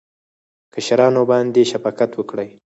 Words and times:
کشرانو 0.73 1.21
باندې 1.31 1.61
شفقت 1.71 2.11
وکړئ 2.15 2.49